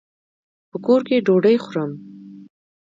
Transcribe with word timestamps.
په 0.69 0.77
کور 0.85 1.01
کي 1.07 1.15
ډوډۍ 1.25 1.55
خورم. 1.65 1.91